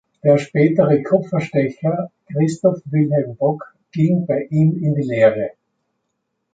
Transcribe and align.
Der 0.23 0.39
spätere 0.39 1.03
Kupferstecher 1.03 2.09
Christoph 2.31 2.81
Wilhelm 2.85 3.35
Bock 3.35 3.75
ging 3.91 4.25
bei 4.25 4.47
ihm 4.49 4.83
in 4.83 4.95
die 4.95 5.03
Lehre. 5.07 5.51